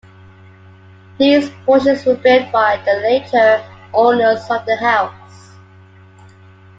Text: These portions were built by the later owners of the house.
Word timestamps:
These 1.19 1.51
portions 1.63 2.03
were 2.05 2.15
built 2.15 2.51
by 2.51 2.77
the 2.85 2.95
later 3.03 3.63
owners 3.93 4.41
of 4.49 4.65
the 4.65 4.75
house. 4.77 5.51